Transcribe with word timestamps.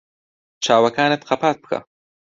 چاوەکانت 0.63 1.21
قەپات 1.29 1.57
بکە. 1.63 1.79